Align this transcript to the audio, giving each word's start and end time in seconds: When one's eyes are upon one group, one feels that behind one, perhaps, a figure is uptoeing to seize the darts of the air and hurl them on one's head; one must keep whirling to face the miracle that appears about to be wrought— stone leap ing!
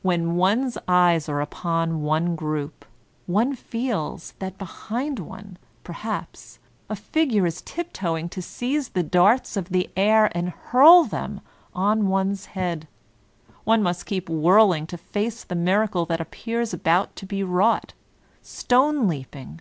When 0.00 0.36
one's 0.36 0.78
eyes 0.88 1.28
are 1.28 1.42
upon 1.42 2.00
one 2.00 2.34
group, 2.34 2.86
one 3.26 3.54
feels 3.54 4.32
that 4.38 4.56
behind 4.56 5.18
one, 5.18 5.58
perhaps, 5.84 6.58
a 6.88 6.96
figure 6.96 7.44
is 7.44 7.60
uptoeing 7.60 8.30
to 8.30 8.40
seize 8.40 8.88
the 8.88 9.02
darts 9.02 9.58
of 9.58 9.68
the 9.68 9.90
air 9.98 10.34
and 10.34 10.48
hurl 10.48 11.04
them 11.04 11.42
on 11.74 12.08
one's 12.08 12.46
head; 12.56 12.88
one 13.64 13.82
must 13.82 14.06
keep 14.06 14.30
whirling 14.30 14.86
to 14.86 14.96
face 14.96 15.44
the 15.44 15.54
miracle 15.54 16.06
that 16.06 16.22
appears 16.22 16.72
about 16.72 17.14
to 17.16 17.26
be 17.26 17.42
wrought— 17.44 17.92
stone 18.42 19.06
leap 19.06 19.36
ing! 19.36 19.60